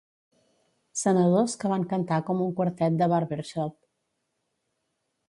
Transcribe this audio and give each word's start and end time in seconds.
Senadors 1.01 1.53
que 1.63 1.69
van 1.73 1.85
cantar 1.91 2.19
com 2.31 2.41
un 2.47 2.55
quartet 2.61 2.97
de 3.03 3.09
barbershop. 3.13 3.77